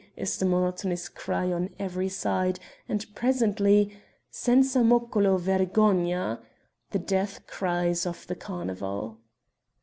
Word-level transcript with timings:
_"is 0.15 0.35
the 0.39 0.47
monotonous 0.47 1.07
cry 1.07 1.51
on 1.51 1.69
every 1.77 2.09
side, 2.09 2.59
and 2.89 3.05
presently: 3.13 3.95
"senza 4.31 4.79
moccolo, 4.83 5.37
vergogna!" 5.37 6.41
the 6.89 6.97
death 6.97 7.45
cries 7.45 8.07
of 8.07 8.25
the 8.25 8.33
carnival. 8.33 9.19